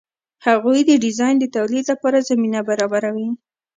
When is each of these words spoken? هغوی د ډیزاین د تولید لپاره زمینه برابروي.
هغوی 0.47 0.79
د 0.85 0.91
ډیزاین 1.03 1.35
د 1.39 1.45
تولید 1.55 1.85
لپاره 1.91 2.25
زمینه 2.29 2.59
برابروي. 2.69 3.29